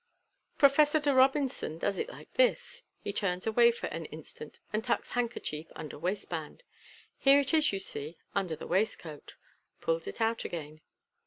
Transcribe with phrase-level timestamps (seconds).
[0.57, 4.83] "Professor De Robin son does it like this." (He turns away for an instant, and
[4.83, 6.63] tucks handkerchief under waistband.)
[7.19, 9.35] "Here it is, you see, under the waistcoat."
[9.79, 10.81] (Pulls it out again.)